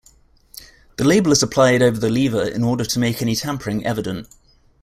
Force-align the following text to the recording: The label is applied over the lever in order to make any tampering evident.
The 0.97 1.03
label 1.03 1.31
is 1.31 1.43
applied 1.43 1.83
over 1.83 1.99
the 1.99 2.09
lever 2.09 2.41
in 2.43 2.63
order 2.63 2.83
to 2.83 2.97
make 2.99 3.21
any 3.21 3.35
tampering 3.35 3.85
evident. 3.85 4.27